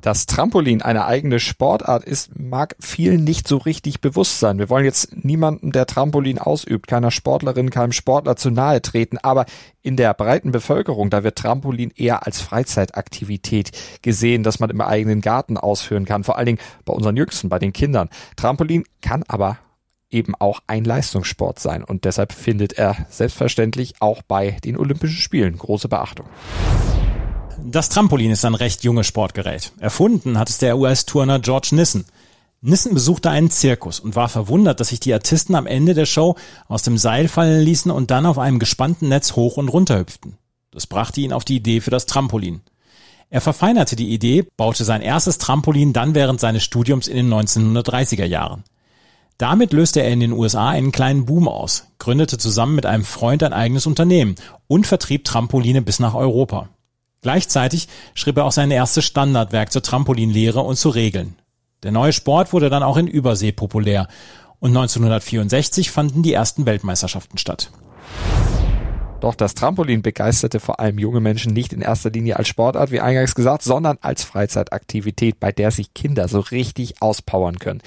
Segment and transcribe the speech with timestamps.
[0.00, 4.58] Dass Trampolin eine eigene Sportart ist, mag vielen nicht so richtig bewusst sein.
[4.58, 9.46] Wir wollen jetzt niemanden, der Trampolin ausübt, keiner Sportlerin, keinem Sportler zu nahe treten, aber
[9.82, 13.72] in der breiten Bevölkerung, da wird Trampolin eher als Freizeitaktivität
[14.02, 17.58] gesehen, dass man im eigenen Garten ausführen kann, vor allen Dingen bei unseren Jüngsten, bei
[17.58, 18.08] den Kindern.
[18.36, 19.58] Trampolin kann aber
[20.10, 25.58] eben auch ein Leistungssport sein und deshalb findet er selbstverständlich auch bei den Olympischen Spielen
[25.58, 26.26] große Beachtung.
[27.64, 29.72] Das Trampolin ist ein recht junges Sportgerät.
[29.78, 32.06] Erfunden hat es der US-Turner George Nissen.
[32.60, 36.36] Nissen besuchte einen Zirkus und war verwundert, dass sich die Artisten am Ende der Show
[36.66, 40.38] aus dem Seil fallen ließen und dann auf einem gespannten Netz hoch und runter hüpften.
[40.70, 42.62] Das brachte ihn auf die Idee für das Trampolin.
[43.30, 48.24] Er verfeinerte die Idee, baute sein erstes Trampolin dann während seines Studiums in den 1930er
[48.24, 48.64] Jahren.
[49.36, 53.42] Damit löste er in den USA einen kleinen Boom aus, gründete zusammen mit einem Freund
[53.42, 54.34] ein eigenes Unternehmen
[54.66, 56.68] und vertrieb Trampoline bis nach Europa.
[57.28, 61.36] Gleichzeitig schrieb er auch sein erstes Standardwerk zur Trampolinlehre und zu Regeln.
[61.82, 64.08] Der neue Sport wurde dann auch in Übersee populär
[64.60, 67.70] und 1964 fanden die ersten Weltmeisterschaften statt.
[69.20, 73.00] Doch das Trampolin begeisterte vor allem junge Menschen nicht in erster Linie als Sportart, wie
[73.00, 77.82] eingangs gesagt, sondern als Freizeitaktivität, bei der sich Kinder so richtig auspowern können.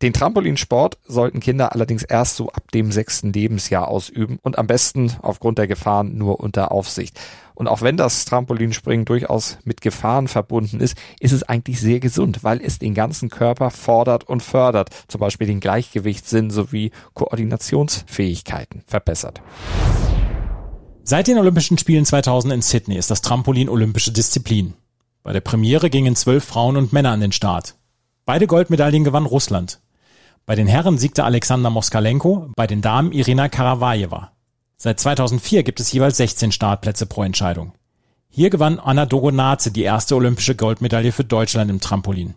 [0.00, 5.12] Den Trampolinsport sollten Kinder allerdings erst so ab dem sechsten Lebensjahr ausüben und am besten
[5.22, 7.18] aufgrund der Gefahren nur unter Aufsicht.
[7.56, 12.44] Und auch wenn das Trampolinspringen durchaus mit Gefahren verbunden ist, ist es eigentlich sehr gesund,
[12.44, 19.42] weil es den ganzen Körper fordert und fördert, zum Beispiel den Gleichgewichtssinn sowie Koordinationsfähigkeiten verbessert.
[21.02, 24.74] Seit den Olympischen Spielen 2000 in Sydney ist das Trampolin olympische Disziplin.
[25.24, 27.74] Bei der Premiere gingen zwölf Frauen und Männer an den Start.
[28.24, 29.80] Beide Goldmedaillen gewann Russland.
[30.48, 34.32] Bei den Herren siegte Alexander Moskalenko, bei den Damen Irina Karawajeva.
[34.78, 37.72] Seit 2004 gibt es jeweils 16 Startplätze pro Entscheidung.
[38.30, 42.32] Hier gewann Anna Dogonaze die erste olympische Goldmedaille für Deutschland im Trampolin.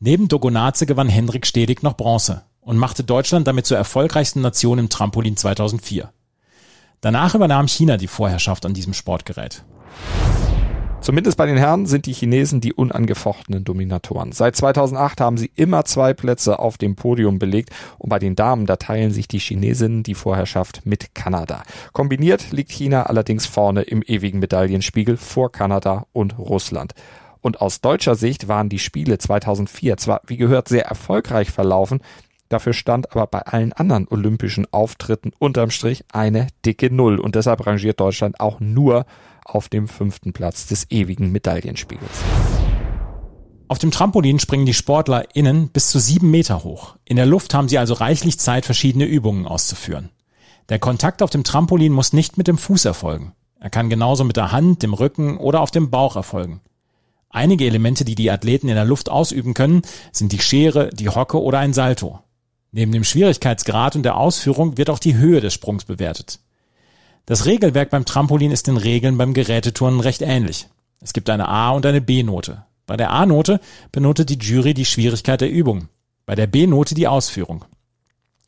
[0.00, 4.88] Neben Dogonaze gewann Hendrik Stedig noch Bronze und machte Deutschland damit zur erfolgreichsten Nation im
[4.88, 6.12] Trampolin 2004.
[7.02, 9.62] Danach übernahm China die Vorherrschaft an diesem Sportgerät.
[11.04, 14.32] Zumindest bei den Herren sind die Chinesen die unangefochtenen Dominatoren.
[14.32, 18.64] Seit 2008 haben sie immer zwei Plätze auf dem Podium belegt und bei den Damen,
[18.64, 21.62] da teilen sich die Chinesinnen die Vorherrschaft mit Kanada.
[21.92, 26.94] Kombiniert liegt China allerdings vorne im ewigen Medaillenspiegel vor Kanada und Russland.
[27.42, 32.00] Und aus deutscher Sicht waren die Spiele 2004 zwar, wie gehört, sehr erfolgreich verlaufen,
[32.54, 37.66] Dafür stand aber bei allen anderen olympischen Auftritten unterm Strich eine dicke Null und deshalb
[37.66, 39.06] rangiert Deutschland auch nur
[39.44, 42.12] auf dem fünften Platz des ewigen Medaillenspiegels.
[43.66, 46.94] Auf dem Trampolin springen die SportlerInnen bis zu sieben Meter hoch.
[47.04, 50.10] In der Luft haben sie also reichlich Zeit, verschiedene Übungen auszuführen.
[50.68, 53.32] Der Kontakt auf dem Trampolin muss nicht mit dem Fuß erfolgen.
[53.58, 56.60] Er kann genauso mit der Hand, dem Rücken oder auf dem Bauch erfolgen.
[57.30, 59.82] Einige Elemente, die die Athleten in der Luft ausüben können,
[60.12, 62.20] sind die Schere, die Hocke oder ein Salto.
[62.76, 66.40] Neben dem Schwierigkeitsgrad und der Ausführung wird auch die Höhe des Sprungs bewertet.
[67.24, 70.66] Das Regelwerk beim Trampolin ist den Regeln beim Geräteturnen recht ähnlich.
[71.00, 72.64] Es gibt eine A- und eine B-Note.
[72.86, 73.60] Bei der A-Note
[73.92, 75.86] benotet die Jury die Schwierigkeit der Übung,
[76.26, 77.64] bei der B-Note die Ausführung.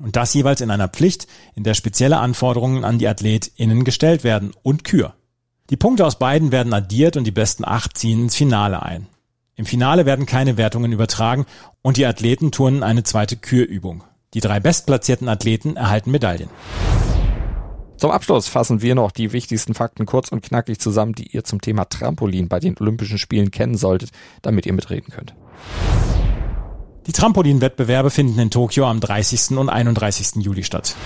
[0.00, 4.52] Und das jeweils in einer Pflicht, in der spezielle Anforderungen an die AthletInnen gestellt werden
[4.62, 5.12] und Kür.
[5.68, 9.06] Die Punkte aus beiden werden addiert und die besten acht ziehen ins Finale ein.
[9.54, 11.44] Im Finale werden keine Wertungen übertragen
[11.82, 14.02] und die Athleten turnen eine zweite Kürübung.
[14.34, 16.50] Die drei bestplatzierten Athleten erhalten Medaillen.
[17.96, 21.60] Zum Abschluss fassen wir noch die wichtigsten Fakten kurz und knackig zusammen, die ihr zum
[21.60, 24.10] Thema Trampolin bei den Olympischen Spielen kennen solltet,
[24.42, 25.34] damit ihr mitreden könnt.
[27.06, 29.56] Die Trampolinwettbewerbe finden in Tokio am 30.
[29.56, 30.42] und 31.
[30.44, 30.96] Juli statt.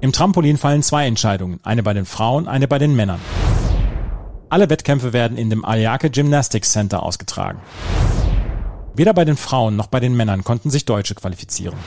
[0.00, 3.20] Im Trampolin fallen zwei Entscheidungen, eine bei den Frauen, eine bei den Männern.
[4.48, 7.60] Alle Wettkämpfe werden in dem Ayake Gymnastics Center ausgetragen.
[9.00, 11.78] Weder bei den Frauen noch bei den Männern konnten sich Deutsche qualifizieren.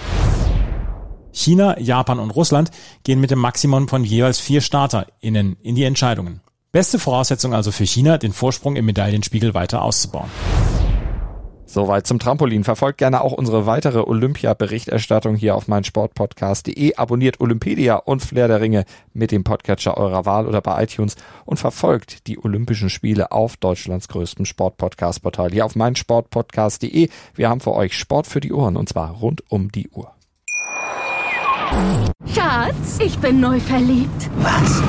[1.32, 2.72] China, Japan und Russland
[3.04, 6.42] gehen mit dem Maximum von jeweils vier StarterInnen in die Entscheidungen.
[6.72, 10.32] Beste Voraussetzung also für China, den Vorsprung im Medaillenspiegel weiter auszubauen.
[11.74, 12.64] Soweit zum Trampolin.
[12.64, 16.98] Verfolgt gerne auch unsere weitere Olympia-Berichterstattung hier auf meinsportpodcast.de.
[16.98, 18.86] Abonniert Olympedia und Flair der Ringe
[19.16, 21.16] mit dem Podcatcher eurer Wahl oder bei iTunes
[21.46, 27.10] und verfolgt die Olympischen Spiele auf Deutschlands größtem Sportpodcast-Portal hier auf meinsportpodcast.de.
[27.34, 30.12] Wir haben für euch Sport für die Ohren und zwar rund um die Uhr.
[32.36, 34.30] Schatz, ich bin neu verliebt.
[34.38, 34.84] Was?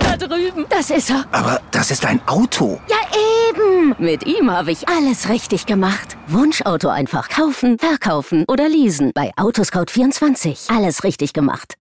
[0.00, 0.66] Da drüben.
[0.68, 1.26] Das ist er.
[1.30, 2.80] Aber das ist ein Auto.
[2.88, 2.96] Ja,
[3.54, 3.94] eben.
[3.98, 6.16] Mit ihm habe ich alles richtig gemacht.
[6.26, 9.12] Wunschauto einfach kaufen, verkaufen oder leasen.
[9.14, 10.74] Bei Autoscout24.
[10.74, 11.74] Alles richtig gemacht.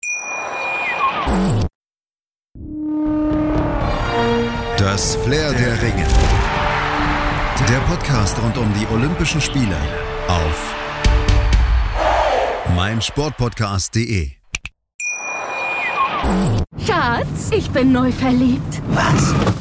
[4.78, 6.06] Das Flair der Ringe.
[7.70, 9.78] Der Podcast rund um die Olympischen Spiele
[10.28, 10.76] auf
[12.76, 14.32] meinsportpodcast.de.
[16.86, 18.82] Schatz, ich bin neu verliebt.
[18.90, 19.61] Was?